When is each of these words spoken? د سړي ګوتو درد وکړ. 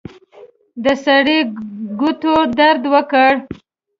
د 0.83 0.85
سړي 1.03 1.39
ګوتو 1.99 2.33
درد 2.57 2.83
وکړ. 2.93 3.31